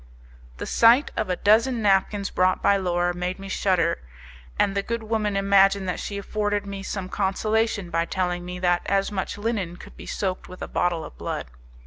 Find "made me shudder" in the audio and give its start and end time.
3.15-3.99